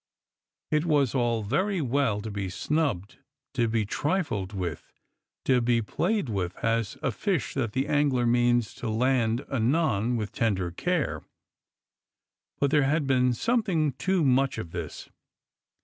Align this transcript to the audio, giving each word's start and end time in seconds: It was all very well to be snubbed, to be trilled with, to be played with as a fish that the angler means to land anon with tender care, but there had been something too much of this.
It 0.71 0.85
was 0.87 1.13
all 1.13 1.43
very 1.43 1.79
well 1.79 2.21
to 2.23 2.31
be 2.31 2.49
snubbed, 2.49 3.19
to 3.53 3.67
be 3.67 3.85
trilled 3.85 4.51
with, 4.51 4.91
to 5.45 5.61
be 5.61 5.83
played 5.83 6.27
with 6.27 6.55
as 6.63 6.97
a 7.03 7.11
fish 7.11 7.53
that 7.53 7.73
the 7.73 7.87
angler 7.87 8.25
means 8.25 8.73
to 8.81 8.89
land 8.89 9.41
anon 9.47 10.15
with 10.17 10.31
tender 10.31 10.71
care, 10.71 11.21
but 12.59 12.71
there 12.71 12.81
had 12.89 13.05
been 13.05 13.31
something 13.33 13.91
too 13.93 14.23
much 14.23 14.57
of 14.57 14.71
this. 14.71 15.07